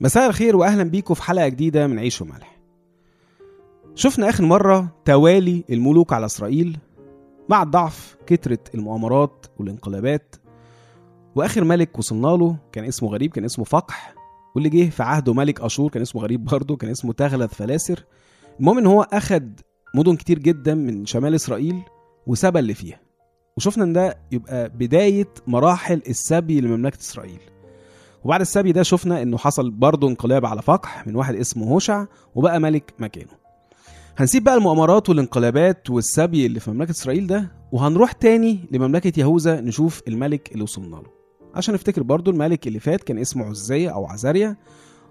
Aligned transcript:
مساء 0.00 0.26
الخير 0.26 0.56
واهلا 0.56 0.82
بيكم 0.82 1.14
في 1.14 1.22
حلقة 1.22 1.48
جديدة 1.48 1.86
من 1.86 1.98
عيش 1.98 2.22
وملح. 2.22 2.60
شفنا 3.94 4.28
آخر 4.28 4.44
مرة 4.44 4.88
توالي 5.04 5.64
الملوك 5.70 6.12
على 6.12 6.26
إسرائيل 6.26 6.78
مع 7.48 7.62
الضعف 7.62 8.16
كترت 8.26 8.74
المؤامرات 8.74 9.46
والانقلابات. 9.58 10.36
وآخر 11.34 11.64
ملك 11.64 11.98
وصلنا 11.98 12.26
له 12.26 12.56
كان 12.72 12.84
اسمه 12.84 13.08
غريب 13.08 13.30
كان 13.32 13.44
اسمه 13.44 13.64
فقح. 13.64 14.14
واللي 14.54 14.68
جه 14.68 14.90
في 14.90 15.02
عهده 15.02 15.34
ملك 15.34 15.60
أشور 15.60 15.90
كان 15.90 16.02
اسمه 16.02 16.22
غريب 16.22 16.44
برضه 16.44 16.76
كان 16.76 16.90
اسمه 16.90 17.12
تغلث 17.12 17.54
فلاسر. 17.54 18.04
المهم 18.60 18.78
إن 18.78 18.86
هو 18.86 19.02
أخد 19.02 19.60
مدن 19.94 20.16
كتير 20.16 20.38
جدا 20.38 20.74
من 20.74 21.06
شمال 21.06 21.34
إسرائيل 21.34 21.82
وسبى 22.26 22.58
اللي 22.58 22.74
فيها. 22.74 23.00
وشفنا 23.56 23.84
إن 23.84 23.92
ده 23.92 24.18
يبقى 24.32 24.68
بداية 24.68 25.28
مراحل 25.46 26.02
السبي 26.08 26.60
لمملكة 26.60 27.00
إسرائيل. 27.00 27.40
وبعد 28.24 28.40
السبي 28.40 28.72
ده 28.72 28.82
شفنا 28.82 29.22
إنه 29.22 29.38
حصل 29.38 29.70
برضه 29.70 30.08
انقلاب 30.08 30.46
على 30.46 30.62
فقح 30.62 31.06
من 31.06 31.16
واحد 31.16 31.34
اسمه 31.34 31.66
هوشع 31.66 32.04
وبقى 32.34 32.60
ملك 32.60 32.94
مكانه. 32.98 33.32
هنسيب 34.16 34.44
بقى 34.44 34.54
المؤامرات 34.54 35.08
والانقلابات 35.08 35.90
والسبي 35.90 36.46
اللي 36.46 36.60
في 36.60 36.70
مملكة 36.70 36.90
إسرائيل 36.90 37.26
ده 37.26 37.52
وهنروح 37.72 38.12
تاني 38.12 38.58
لمملكة 38.70 39.20
يهوذا 39.20 39.60
نشوف 39.60 40.02
الملك 40.08 40.52
اللي 40.52 40.62
وصلنا 40.62 40.96
له. 40.96 41.10
عشان 41.54 41.74
نفتكر 41.74 42.02
برضه 42.02 42.30
الملك 42.32 42.66
اللي 42.66 42.80
فات 42.80 43.02
كان 43.02 43.18
اسمه 43.18 43.44
عزية 43.44 43.88
أو 43.90 44.06
عزاريا 44.06 44.56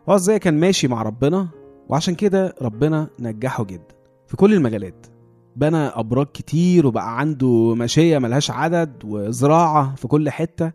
وعزية 0.07 0.37
كان 0.37 0.59
ماشي 0.59 0.87
مع 0.87 1.01
ربنا 1.01 1.47
وعشان 1.89 2.15
كده 2.15 2.55
ربنا 2.61 3.07
نجحه 3.19 3.63
جدا 3.63 3.95
في 4.27 4.37
كل 4.37 4.53
المجالات. 4.53 5.05
بنى 5.55 5.77
أبراج 5.77 6.27
كتير 6.33 6.87
وبقى 6.87 7.19
عنده 7.19 7.73
ماشيه 7.75 8.17
ملهاش 8.17 8.51
عدد 8.51 8.93
وزراعة 9.05 9.95
في 9.95 10.07
كل 10.07 10.29
حتة. 10.29 10.71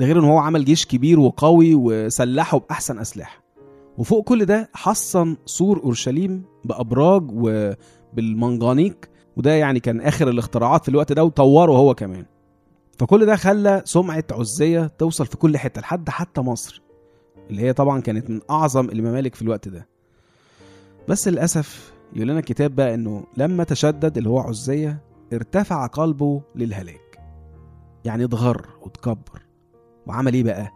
ده 0.00 0.06
غير 0.06 0.18
إن 0.18 0.24
هو 0.24 0.38
عمل 0.38 0.64
جيش 0.64 0.86
كبير 0.86 1.20
وقوي 1.20 1.74
وسلحه 1.74 2.58
بأحسن 2.58 2.98
أسلحة. 2.98 3.42
وفوق 3.98 4.24
كل 4.24 4.44
ده 4.44 4.70
حصن 4.74 5.36
سور 5.46 5.82
أورشليم 5.82 6.42
بأبراج 6.64 7.22
وبالمنجانيق 7.32 8.96
وده 9.36 9.50
يعني 9.52 9.80
كان 9.80 10.00
آخر 10.00 10.28
الاختراعات 10.28 10.82
في 10.82 10.88
الوقت 10.88 11.12
ده 11.12 11.24
وطوره 11.24 11.72
هو 11.72 11.94
كمان. 11.94 12.24
فكل 12.98 13.26
ده 13.26 13.36
خلى 13.36 13.82
سمعة 13.84 14.24
عزية 14.32 14.86
توصل 14.98 15.26
في 15.26 15.36
كل 15.36 15.58
حتة 15.58 15.80
لحد 15.80 16.08
حتى 16.08 16.40
مصر 16.40 16.82
اللي 17.50 17.62
هي 17.62 17.72
طبعا 17.72 18.00
كانت 18.00 18.30
من 18.30 18.40
أعظم 18.50 18.88
الممالك 18.88 19.34
في 19.34 19.42
الوقت 19.42 19.68
ده. 19.68 19.86
بس 21.08 21.28
للأسف 21.28 21.92
يقول 22.12 22.28
لنا 22.28 22.38
الكتاب 22.38 22.74
بقى 22.76 22.94
إنه 22.94 23.24
لما 23.36 23.64
تشدد 23.64 24.16
اللي 24.16 24.28
هو 24.28 24.38
عزية 24.38 25.02
ارتفع 25.32 25.86
قلبه 25.86 26.42
للهلاك. 26.54 27.18
يعني 28.04 28.24
اتغر 28.24 28.66
وتكبر 28.82 29.49
وعمل 30.06 30.34
إيه 30.34 30.42
بقى؟ 30.44 30.70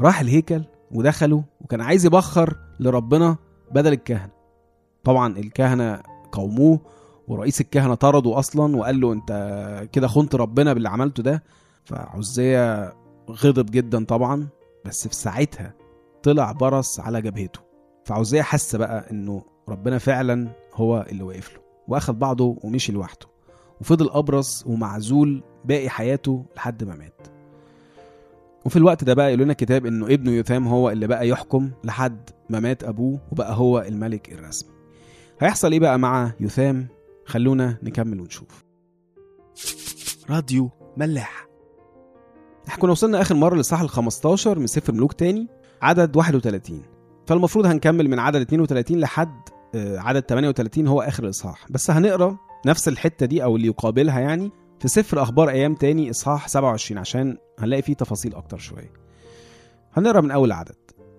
راح 0.00 0.20
الهيكل 0.20 0.64
ودخله 0.92 1.44
وكان 1.60 1.80
عايز 1.80 2.06
يبخر 2.06 2.56
لربنا 2.80 3.36
بدل 3.70 3.92
الكهنة. 3.92 4.30
طبعا 5.04 5.38
الكهنة 5.38 6.02
قوموه 6.32 6.80
ورئيس 7.28 7.60
الكهنة 7.60 7.94
طرده 7.94 8.38
أصلا 8.38 8.76
وقال 8.76 9.00
له 9.00 9.12
أنت 9.12 9.88
كده 9.92 10.08
خنت 10.08 10.34
ربنا 10.34 10.72
باللي 10.72 10.88
عملته 10.88 11.22
ده؟ 11.22 11.42
فعزية 11.84 12.92
غضب 13.30 13.66
جدا 13.70 14.04
طبعا 14.04 14.48
بس 14.84 15.08
في 15.08 15.14
ساعتها 15.14 15.74
طلع 16.22 16.52
برص 16.52 17.00
على 17.00 17.22
جبهته. 17.22 17.60
فعزية 18.04 18.42
حس 18.42 18.76
بقى 18.76 19.10
إنه 19.10 19.42
ربنا 19.68 19.98
فعلا 19.98 20.48
هو 20.74 21.06
اللي 21.10 21.22
واقف 21.22 21.54
له 21.54 21.60
واخد 21.88 22.18
بعضه 22.18 22.56
ومشي 22.64 22.92
لوحده. 22.92 23.26
وفضل 23.80 24.10
أبرص 24.10 24.66
ومعزول 24.66 25.42
باقي 25.64 25.88
حياته 25.88 26.44
لحد 26.56 26.84
ما 26.84 26.94
مات. 26.96 27.26
وفي 28.64 28.76
الوقت 28.76 29.04
ده 29.04 29.14
بقى 29.14 29.28
يقول 29.28 29.40
لنا 29.40 29.52
الكتاب 29.52 29.86
إنه 29.86 30.06
ابنه 30.06 30.32
يثام 30.32 30.68
هو 30.68 30.90
اللي 30.90 31.06
بقى 31.06 31.28
يحكم 31.28 31.70
لحد 31.84 32.30
ما 32.50 32.60
مات 32.60 32.84
أبوه 32.84 33.20
وبقى 33.32 33.54
هو 33.56 33.80
الملك 33.80 34.32
الرسمي. 34.32 34.70
هيحصل 35.40 35.72
إيه 35.72 35.80
بقى 35.80 35.98
مع 35.98 36.32
يثام 36.40 36.86
خلونا 37.26 37.78
نكمل 37.82 38.20
ونشوف. 38.20 38.64
راديو 40.30 40.70
ملاح. 40.96 41.46
إحنا 42.68 42.80
كنا 42.82 42.92
وصلنا 42.92 43.20
آخر 43.20 43.34
مرة 43.34 43.54
للصح 43.56 43.80
ال 43.80 43.88
15 43.88 44.58
من 44.58 44.66
سفر 44.66 44.92
ملوك 44.92 45.12
تاني 45.12 45.48
عدد 45.82 46.16
31 46.16 46.82
فالمفروض 47.26 47.66
هنكمل 47.66 48.08
من 48.08 48.18
عدد 48.18 48.40
32 48.40 49.00
لحد 49.00 49.40
آه، 49.74 49.98
عدد 49.98 50.20
38 50.22 50.86
هو 50.86 51.02
آخر 51.02 51.24
الإصحاح. 51.24 51.66
بس 51.70 51.90
هنقرأ 51.90 52.36
نفس 52.66 52.88
الحتة 52.88 53.26
دي 53.26 53.44
أو 53.44 53.56
اللي 53.56 53.66
يقابلها 53.66 54.20
يعني 54.20 54.50
في 54.84 54.88
سفر 54.88 55.22
أخبار 55.22 55.48
أيام 55.48 55.74
تاني 55.74 56.10
إصحاح 56.10 56.48
27 56.48 56.98
عشان 56.98 57.36
هنلاقي 57.58 57.82
فيه 57.82 57.94
تفاصيل 57.94 58.34
أكتر 58.34 58.58
شوية. 58.58 58.92
هنقرأ 59.94 60.20
من 60.20 60.30
أول 60.30 60.52
عدد. 60.52 60.76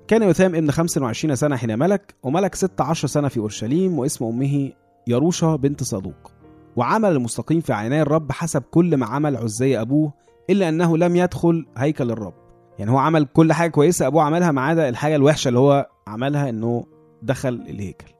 كان 0.07 0.23
يثام 0.23 0.55
ابن 0.55 0.71
25 0.71 1.35
سنة 1.35 1.55
حين 1.55 1.79
ملك 1.79 2.15
وملك 2.23 2.55
16 2.55 3.07
سنة 3.07 3.27
في 3.27 3.39
أورشليم 3.39 3.99
واسم 3.99 4.25
أمه 4.25 4.71
يروشا 5.07 5.55
بنت 5.55 5.83
صدوق. 5.83 6.31
وعمل 6.75 7.11
المستقيم 7.11 7.61
في 7.61 7.73
عيني 7.73 8.01
الرب 8.01 8.31
حسب 8.31 8.61
كل 8.61 8.97
ما 8.97 9.05
عمل 9.05 9.37
عزي 9.37 9.81
أبوه 9.81 10.13
إلا 10.49 10.69
أنه 10.69 10.97
لم 10.97 11.15
يدخل 11.15 11.65
هيكل 11.77 12.11
الرب. 12.11 12.33
يعني 12.79 12.91
هو 12.91 12.97
عمل 12.97 13.25
كل 13.25 13.53
حاجة 13.53 13.69
كويسة 13.69 14.07
أبوه 14.07 14.23
عملها 14.23 14.51
ما 14.51 14.61
عدا 14.61 14.89
الحاجة 14.89 15.15
الوحشة 15.15 15.47
اللي 15.47 15.59
هو 15.59 15.89
عملها 16.07 16.49
إنه 16.49 16.85
دخل 17.21 17.53
الهيكل 17.69 18.13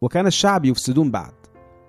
وكان 0.00 0.26
الشعب 0.26 0.64
يفسدون 0.64 1.10
بعد. 1.10 1.41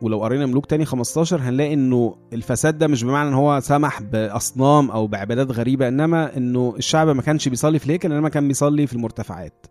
ولو 0.04 0.24
قرينا 0.24 0.46
ملوك 0.46 0.66
تاني 0.66 0.86
15 0.86 1.42
هنلاقي 1.42 1.74
إنه 1.74 2.16
الفساد 2.34 2.78
ده 2.78 2.88
مش 2.88 3.04
بمعنى 3.04 3.30
إن 3.30 3.34
هو 3.34 3.60
سمح 3.60 4.02
بأصنام 4.02 4.92
أو 4.92 5.08
بعبادات 5.08 5.52
غريبة 5.52 5.88
إنما 5.88 6.38
إنه 6.38 6.74
الشعب 6.78 7.08
ما 7.10 7.22
كانش 7.22 7.48
بيصلي 7.48 7.80
في 7.80 7.86
الهيكل 7.86 8.14
إنما 8.14 8.30
كان 8.30 8.48
بيصلي 8.48 8.88
في 8.88 8.94
المرتفعات. 8.94 9.66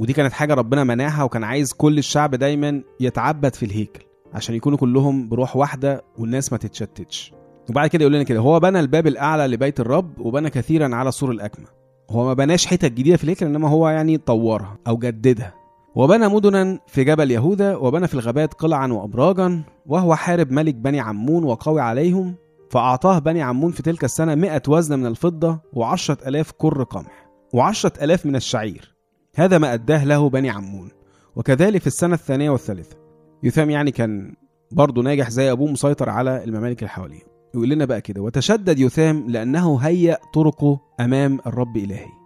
ودي 0.00 0.12
كانت 0.12 0.32
حاجة 0.32 0.54
ربنا 0.54 0.84
منعها 0.84 1.22
وكان 1.24 1.44
عايز 1.44 1.72
كل 1.72 1.98
الشعب 1.98 2.34
دايما 2.34 2.82
يتعبد 3.00 3.54
في 3.54 3.66
الهيكل 3.66 4.00
عشان 4.34 4.54
يكونوا 4.54 4.78
كلهم 4.78 5.28
بروح 5.28 5.56
واحدة 5.56 6.04
والناس 6.18 6.52
ما 6.52 6.58
تتشتتش. 6.58 7.32
وبعد 7.70 7.88
كده 7.88 8.02
يقول 8.02 8.12
لنا 8.14 8.22
كده 8.22 8.40
هو 8.40 8.60
بنى 8.60 8.80
الباب 8.80 9.06
الأعلى 9.06 9.46
لبيت 9.46 9.80
الرب 9.80 10.20
وبنى 10.20 10.50
كثيرا 10.50 10.94
على 10.96 11.12
سور 11.12 11.30
الأكمة. 11.30 11.66
هو 12.10 12.24
ما 12.24 12.34
بناش 12.34 12.66
حتت 12.66 12.92
جديدة 12.92 13.16
في 13.16 13.24
الهيكل 13.24 13.46
إنما 13.46 13.68
هو 13.68 13.88
يعني 13.88 14.18
طورها 14.18 14.78
أو 14.86 14.96
جددها. 14.96 15.54
وبنى 15.98 16.28
مدنا 16.28 16.78
في 16.86 17.04
جبل 17.04 17.30
يهوذا 17.30 17.76
وبنى 17.76 18.06
في 18.06 18.14
الغابات 18.14 18.54
قلعا 18.54 18.86
وابراجا 18.86 19.62
وهو 19.86 20.14
حارب 20.14 20.52
ملك 20.52 20.74
بني 20.74 21.00
عمون 21.00 21.44
وقوي 21.44 21.80
عليهم 21.80 22.34
فأعطاه 22.70 23.18
بني 23.18 23.42
عمون 23.42 23.72
في 23.72 23.82
تلك 23.82 24.04
السنة 24.04 24.34
مئة 24.34 24.62
وزن 24.68 24.98
من 24.98 25.06
الفضة 25.06 25.60
وعشرة 25.72 26.28
ألاف 26.28 26.52
كر 26.52 26.82
قمح 26.82 27.28
وعشرة 27.54 28.04
ألاف 28.04 28.26
من 28.26 28.36
الشعير. 28.36 28.94
هذا 29.34 29.58
ما 29.58 29.74
أداه 29.74 30.04
له 30.04 30.28
بني 30.28 30.50
عمون. 30.50 30.88
وكذلك 31.36 31.80
في 31.80 31.86
السنة 31.86 32.14
الثانية 32.14 32.50
والثالثة. 32.50 32.96
يثام 33.42 33.70
يعني 33.70 33.90
كان 33.90 34.34
برضه 34.72 35.02
ناجح 35.02 35.30
زي 35.30 35.52
أبوه 35.52 35.72
مسيطر 35.72 36.10
على 36.10 36.44
الممالك 36.44 36.78
اللي 36.78 36.88
حواليه. 36.88 37.22
يقول 37.54 37.68
لنا 37.68 37.84
بقى 37.84 38.00
كده 38.00 38.22
وتشدد 38.22 38.78
يثام 38.78 39.24
لأنه 39.28 39.78
هيأ 39.78 40.18
طرقه 40.34 40.80
أمام 41.00 41.38
الرب 41.46 41.76
إلهي. 41.76 42.17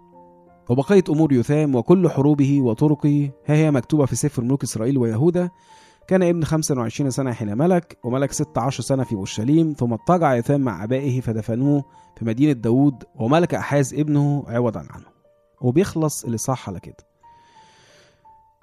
وبقية 0.69 1.05
أمور 1.11 1.33
يثام 1.33 1.75
وكل 1.75 2.11
حروبه 2.11 2.63
وطرقه. 2.63 3.31
ها 3.47 3.55
هي 3.55 3.71
مكتوبة 3.71 4.07
في 4.07 4.17
سفر 4.17 4.43
ملوك 4.43 4.63
إسرائيل 4.63 4.99
ويهوذا 4.99 5.51
كان 6.09 6.23
ابن 6.23 6.45
25 6.45 7.11
سنة 7.11 7.33
حين 7.33 7.59
ملك 7.59 7.99
وملك 8.05 8.33
16 8.33 8.83
سنة 8.83 9.05
في 9.05 9.15
أورشليم 9.15 9.75
ثم 9.79 9.93
اضطجع 9.93 10.35
يثام 10.35 10.61
مع 10.61 10.85
أبائه 10.85 11.21
فدفنوه 11.21 11.85
في 12.17 12.25
مدينة 12.25 12.53
داوود 12.53 13.05
وملك 13.15 13.55
أحاز 13.55 13.95
ابنه 13.95 14.45
عوضا 14.49 14.81
عنه. 14.91 15.07
وبيخلص 15.61 16.25
الإصحاح 16.25 16.69
على 16.69 16.81
كده. 16.81 16.97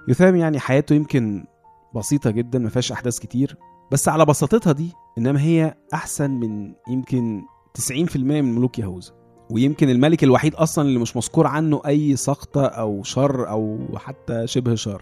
يثام 0.08 0.36
يعني 0.36 0.60
حياته 0.60 0.94
يمكن 0.94 1.46
بسيطة 1.96 2.32
جدا 2.32 2.60
ما 2.60 2.70
فيهاش 2.70 2.92
أحداث 2.92 3.20
كتير. 3.20 3.58
بس 3.92 4.10
على 4.10 4.26
بساطتها 4.26 4.74
دي 4.74 4.94
إنما 5.18 5.42
هي 5.42 5.76
أحسن 5.94 6.32
من 6.32 6.74
يمكن 6.90 7.42
90% 7.92 8.18
من 8.18 8.56
ملوك 8.56 8.80
يهوذا. 8.80 9.19
ويمكن 9.50 9.90
الملك 9.90 10.24
الوحيد 10.24 10.56
أصلا 10.56 10.86
اللي 10.88 11.00
مش 11.00 11.16
مذكور 11.16 11.48
عنه 11.48 11.82
أي 11.86 12.16
سقطة 12.16 12.66
أو 12.66 13.04
شر 13.04 13.50
أو 13.50 13.88
حتى 13.98 14.48
شبه 14.48 14.76
شر. 14.76 15.02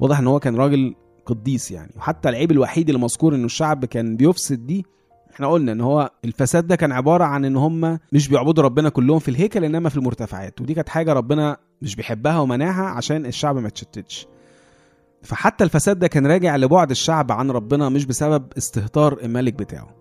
واضح 0.00 0.18
إن 0.18 0.26
هو 0.26 0.40
كان 0.40 0.56
راجل 0.56 0.94
قديس 1.26 1.70
يعني. 1.70 1.92
وحتى 1.96 2.28
العيب 2.28 2.50
الوحيد 2.50 2.88
اللي 2.88 3.00
مذكور 3.00 3.34
إنه 3.34 3.44
الشعب 3.44 3.84
كان 3.84 4.16
بيفسد 4.16 4.66
دي 4.66 4.86
إحنا 5.34 5.46
قلنا 5.46 5.72
إن 5.72 5.80
هو 5.80 6.10
الفساد 6.24 6.66
ده 6.66 6.76
كان 6.76 6.92
عبارة 6.92 7.24
عن 7.24 7.44
إن 7.44 7.56
هم 7.56 7.98
مش 8.12 8.28
بيعبدوا 8.28 8.64
ربنا 8.64 8.88
كلهم 8.88 9.18
في 9.18 9.28
الهيكل 9.30 9.64
إنما 9.64 9.88
في 9.88 9.96
المرتفعات. 9.96 10.60
ودي 10.60 10.74
كانت 10.74 10.88
حاجة 10.88 11.12
ربنا 11.12 11.56
مش 11.82 11.96
بيحبها 11.96 12.38
ومنعها 12.38 12.84
عشان 12.84 13.26
الشعب 13.26 13.56
ما 13.56 13.68
يتشتتش 13.68 14.26
فحتى 15.22 15.64
الفساد 15.64 15.98
ده 15.98 16.06
كان 16.08 16.26
راجع 16.26 16.56
لبعد 16.56 16.90
الشعب 16.90 17.32
عن 17.32 17.50
ربنا 17.50 17.88
مش 17.88 18.04
بسبب 18.04 18.44
استهتار 18.58 19.18
الملك 19.22 19.52
بتاعه. 19.54 19.97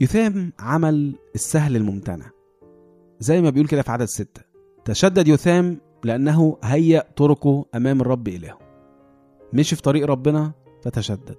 يثام 0.00 0.52
عمل 0.58 1.14
السهل 1.34 1.76
الممتنع. 1.76 2.30
زي 3.20 3.40
ما 3.40 3.50
بيقول 3.50 3.68
كده 3.68 3.82
في 3.82 3.90
عدد 3.90 4.04
ستة. 4.04 4.42
تشدد 4.84 5.28
يثام 5.28 5.80
لأنه 6.04 6.58
هيأ 6.64 7.04
طرقه 7.16 7.66
أمام 7.74 8.00
الرب 8.00 8.28
إلهه. 8.28 8.58
مشي 9.52 9.76
في 9.76 9.82
طريق 9.82 10.06
ربنا 10.06 10.52
فتشدد 10.82 11.38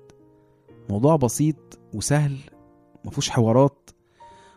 موضوع 0.90 1.16
بسيط 1.16 1.80
وسهل 1.94 2.38
مفهوش 3.06 3.30
حوارات. 3.30 3.90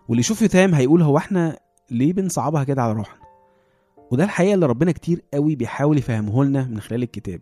واللي 0.08 0.20
يشوف 0.20 0.42
يثام 0.42 0.74
هيقول 0.74 1.02
هو 1.02 1.16
إحنا 1.16 1.58
ليه 1.90 2.12
بنصعبها 2.12 2.64
كده 2.64 2.82
على 2.82 2.92
روحنا؟ 2.92 3.22
وده 4.10 4.24
الحقيقة 4.24 4.54
اللي 4.54 4.66
ربنا 4.66 4.92
كتير 4.92 5.24
قوي 5.34 5.56
بيحاول 5.56 5.98
يفهمه 5.98 6.44
لنا 6.44 6.64
من 6.64 6.80
خلال 6.80 7.02
الكتاب. 7.02 7.40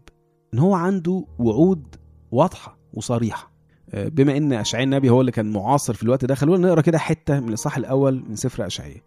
إن 0.54 0.58
هو 0.58 0.74
عنده 0.74 1.24
وعود 1.38 1.96
واضحة 2.32 2.78
وصريحة. 2.94 3.52
بما 3.94 4.36
إن 4.36 4.52
أشعياء 4.52 4.84
النبي 4.84 5.10
هو 5.10 5.20
اللي 5.20 5.32
كان 5.32 5.52
معاصر 5.52 5.94
في 5.94 6.02
الوقت 6.02 6.24
ده 6.24 6.34
خلونا 6.34 6.68
نقرأ 6.68 6.80
كده 6.80 6.98
حتة 6.98 7.40
من 7.40 7.48
الإصحاح 7.48 7.76
الأول 7.76 8.24
من 8.28 8.36
سفر 8.36 8.66
أشعياء 8.66 9.00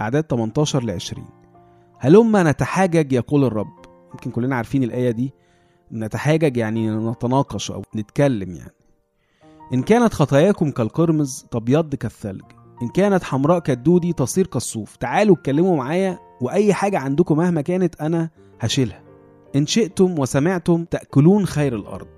أعداد 0.00 0.24
18 0.24 0.84
ل 0.84 0.90
20 0.90 1.24
هلما 1.98 2.42
نتحاجج 2.42 3.12
يقول 3.12 3.44
الرب. 3.44 3.72
يمكن 4.12 4.30
كلنا 4.30 4.56
عارفين 4.56 4.82
الآية 4.82 5.10
دي. 5.10 5.32
نتحاجج 5.92 6.56
يعني 6.56 6.90
نتناقش 6.90 7.70
أو 7.70 7.82
نتكلم 7.96 8.54
يعني. 8.54 8.72
إن 9.74 9.82
كانت 9.82 10.14
خطاياكم 10.14 10.70
كالقرمز 10.70 11.46
تبيض 11.50 11.94
كالثلج. 11.94 12.42
إن 12.82 12.88
كانت 12.88 13.22
حمراء 13.24 13.58
كالدودي 13.58 14.12
تصير 14.12 14.46
كالصوف. 14.46 14.96
تعالوا 14.96 15.36
اتكلموا 15.36 15.76
معايا 15.76 16.18
وأي 16.40 16.74
حاجة 16.74 16.98
عندكم 16.98 17.36
مهما 17.36 17.60
كانت 17.60 18.00
أنا 18.00 18.30
هشيلها. 18.60 19.02
إن 19.56 19.66
شئتم 19.66 20.18
وسمعتم 20.18 20.84
تأكلون 20.84 21.46
خير 21.46 21.76
الأرض. 21.76 22.08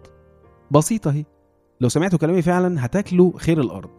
بسيطة 0.71 1.11
هي 1.13 1.25
لو 1.83 1.89
سمعتوا 1.89 2.19
كلامي 2.19 2.43
فعلا 2.43 2.85
هتاكلوا 2.85 3.33
خير 3.39 3.61
الأرض. 3.61 3.91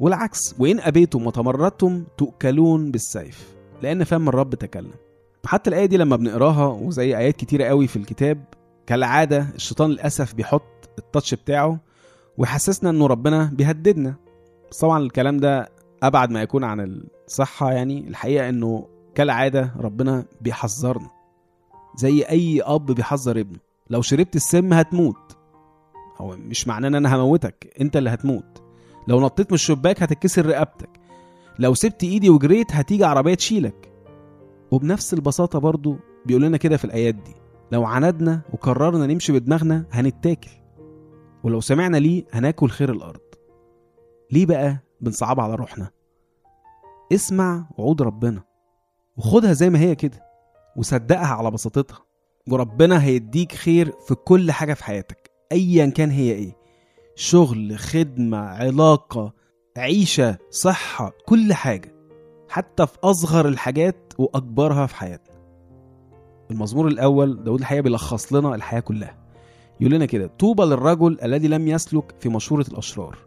والعكس 0.00 0.54
وإن 0.58 0.80
أبيتم 0.80 1.26
وتمردتم 1.26 2.04
تؤكلون 2.18 2.90
بالسيف 2.90 3.54
لأن 3.82 4.04
فم 4.04 4.28
الرب 4.28 4.54
تكلم. 4.54 4.92
حتى 5.46 5.70
الآية 5.70 5.86
دي 5.86 5.96
لما 5.96 6.16
بنقراها 6.16 6.66
وزي 6.66 7.16
آيات 7.16 7.36
كتيرة 7.36 7.64
قوي 7.64 7.86
في 7.86 7.96
الكتاب 7.96 8.44
كالعادة 8.86 9.46
الشيطان 9.54 9.90
للأسف 9.90 10.34
بيحط 10.34 10.62
التاتش 10.98 11.34
بتاعه 11.34 11.80
ويحسسنا 12.38 12.90
إنه 12.90 13.06
ربنا 13.06 13.50
بيهددنا. 13.52 14.14
بس 14.70 14.78
طبعا 14.78 14.98
الكلام 15.02 15.36
ده 15.36 15.68
أبعد 16.02 16.30
ما 16.30 16.42
يكون 16.42 16.64
عن 16.64 17.02
الصحة 17.26 17.72
يعني 17.72 18.08
الحقيقة 18.08 18.48
إنه 18.48 18.86
كالعادة 19.14 19.74
ربنا 19.78 20.24
بيحذرنا. 20.40 21.10
زي 21.96 22.22
أي 22.22 22.62
أب 22.62 22.86
بيحذر 22.86 23.40
ابنه. 23.40 23.58
لو 23.90 24.02
شربت 24.02 24.36
السم 24.36 24.72
هتموت. 24.72 25.39
هو 26.20 26.36
مش 26.36 26.68
معناه 26.68 26.88
إن 26.88 26.94
أنا 26.94 27.16
هموتك 27.16 27.74
أنت 27.80 27.96
اللي 27.96 28.10
هتموت. 28.10 28.62
لو 29.08 29.20
نطيت 29.20 29.50
من 29.50 29.54
الشباك 29.54 30.02
هتتكسر 30.02 30.46
رقبتك. 30.46 31.00
لو 31.58 31.74
سبت 31.74 32.04
إيدي 32.04 32.30
وجريت 32.30 32.72
هتيجي 32.72 33.04
عربية 33.04 33.34
تشيلك. 33.34 33.92
وبنفس 34.70 35.14
البساطة 35.14 35.58
برضو 35.58 35.96
بيقول 36.26 36.42
لنا 36.42 36.56
كده 36.56 36.76
في 36.76 36.84
الآيات 36.84 37.14
دي 37.14 37.34
لو 37.72 37.84
عندنا 37.84 38.40
وقررنا 38.52 39.06
نمشي 39.06 39.32
بدماغنا 39.32 39.86
هنتاكل. 39.92 40.50
ولو 41.44 41.60
سمعنا 41.60 41.96
ليه 41.96 42.24
هناكل 42.32 42.68
خير 42.68 42.92
الأرض. 42.92 43.20
ليه 44.32 44.46
بقى 44.46 44.78
بنصعب 45.00 45.40
على 45.40 45.54
روحنا؟ 45.54 45.90
اسمع 47.12 47.66
وعود 47.78 48.02
ربنا. 48.02 48.42
وخدها 49.16 49.52
زي 49.52 49.70
ما 49.70 49.78
هي 49.78 49.94
كده 49.94 50.22
وصدقها 50.76 51.34
على 51.34 51.50
بساطتها. 51.50 51.98
وربنا 52.48 53.02
هيديك 53.02 53.52
خير 53.52 53.92
في 54.08 54.14
كل 54.14 54.52
حاجة 54.52 54.74
في 54.74 54.84
حياتك. 54.84 55.29
ايا 55.52 55.86
كان 55.86 56.10
هي 56.10 56.32
إيه. 56.32 56.56
شغل 57.14 57.78
خدمة 57.78 58.38
علاقة 58.38 59.32
عيشة 59.76 60.38
صحة 60.50 61.12
كل 61.26 61.52
حاجة. 61.52 61.94
حتى 62.48 62.86
في 62.86 62.98
أصغر 63.04 63.48
الحاجات 63.48 64.12
وأكبرها 64.18 64.86
في 64.86 64.94
حياتنا. 64.94 65.34
المزمور 66.50 66.88
الأول 66.88 67.44
داود 67.44 67.60
الحقيقة 67.60 67.82
بيلخص 67.82 68.32
لنا 68.32 68.54
الحياة 68.54 68.80
كلها. 68.80 69.18
يقول 69.80 69.94
لنا 69.94 70.06
كده 70.06 70.26
طوبى 70.26 70.62
للرجل 70.62 71.18
الذي 71.22 71.48
لم 71.48 71.68
يسلك 71.68 72.14
في 72.20 72.28
مشورة 72.28 72.66
الأشرار. 72.68 73.18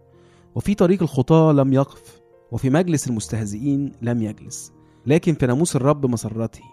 وفي 0.56 0.76
طريق 0.76 1.02
الخطاة 1.02 1.52
لم 1.52 1.74
يقف 1.74 2.22
وفي 2.52 2.70
مجلس 2.70 3.08
المستهزئين 3.08 3.92
لم 4.02 4.22
يجلس. 4.22 4.74
لكن 5.06 5.34
في 5.34 5.46
ناموس 5.46 5.76
الرب 5.76 6.06
مسرته 6.06 6.64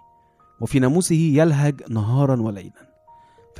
وفي 0.61 0.79
ناموسه 0.79 1.15
يلهج 1.17 1.83
نهارا 1.91 2.43
وليلا. 2.43 2.90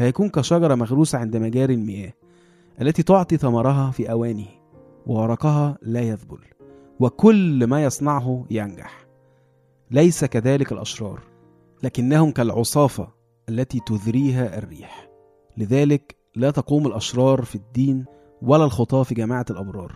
فيكون 0.01 0.29
كشجرة 0.29 0.75
مغروسة 0.75 1.19
عند 1.19 1.37
مجاري 1.37 1.75
المياه 1.75 2.13
التي 2.81 3.03
تعطي 3.03 3.37
ثمرها 3.37 3.91
في 3.91 4.11
أوانه 4.11 4.47
وورقها 5.07 5.79
لا 5.83 6.01
يذبل 6.01 6.39
وكل 7.01 7.67
ما 7.67 7.85
يصنعه 7.85 8.47
ينجح. 8.51 9.07
ليس 9.91 10.25
كذلك 10.25 10.73
الأشرار 10.73 11.21
لكنهم 11.83 12.31
كالعصافة 12.31 13.09
التي 13.49 13.81
تذريها 13.87 14.59
الريح. 14.59 15.09
لذلك 15.57 16.17
لا 16.37 16.51
تقوم 16.51 16.87
الأشرار 16.87 17.43
في 17.43 17.55
الدين 17.55 18.05
ولا 18.43 18.65
الخطاة 18.65 19.03
في 19.03 19.15
جماعة 19.15 19.47
الأبرار 19.51 19.93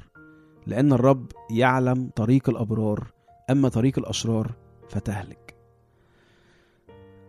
لأن 0.67 0.93
الرب 0.93 1.27
يعلم 1.51 2.11
طريق 2.17 2.49
الأبرار 2.51 3.13
أما 3.51 3.69
طريق 3.69 3.99
الأشرار 3.99 4.53
فتهلك. 4.89 5.55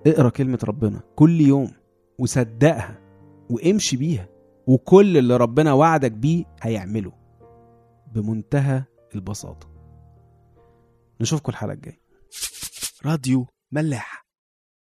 اقرأ 0.07 0.30
كلمة 0.30 0.60
ربنا 0.63 1.00
كل 1.16 1.42
يوم. 1.42 1.85
وصدقها 2.19 3.00
وامشي 3.50 3.97
بيها 3.97 4.29
وكل 4.67 5.17
اللي 5.17 5.38
ربنا 5.38 5.73
وعدك 5.73 6.12
بيه 6.12 6.45
هيعمله 6.62 7.12
بمنتهى 8.13 8.83
البساطة. 9.15 9.67
نشوفكم 11.21 11.51
الحلقة 11.51 11.73
الجاية. 11.73 12.00
راديو 13.06 13.47
ملاح. 13.71 14.14